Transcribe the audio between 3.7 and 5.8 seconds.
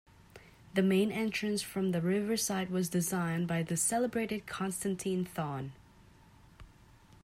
celebrated Konstantin Thon.